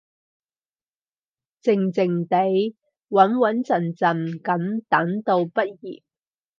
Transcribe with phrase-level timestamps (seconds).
[1.61, 2.73] 靜靜哋，
[3.11, 6.01] 穩穩陣陣噉等到畢業